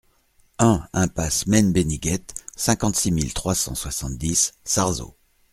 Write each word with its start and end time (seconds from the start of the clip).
un 0.57 0.87
impasse 0.93 1.45
Men 1.45 1.71
Beniguet, 1.71 2.25
cinquante-six 2.55 3.11
mille 3.11 3.35
trois 3.35 3.53
cent 3.53 3.75
soixante-dix 3.75 4.53
Sarzeau 4.63 5.15